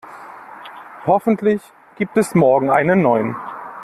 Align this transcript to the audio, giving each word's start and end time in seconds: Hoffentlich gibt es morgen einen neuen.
Hoffentlich 1.05 1.61
gibt 1.95 2.17
es 2.17 2.33
morgen 2.33 2.71
einen 2.71 3.03
neuen. 3.03 3.35